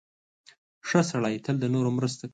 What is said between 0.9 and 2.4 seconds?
سړی تل د نورو مرسته کوي.